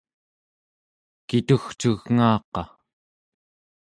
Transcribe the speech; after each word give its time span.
kitugcugngaaqa 1.27 2.63